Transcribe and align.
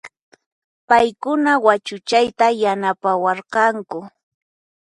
Payquna 0.87 1.51
wachuchayta 1.65 2.45
yanapawarqanku 2.61 3.99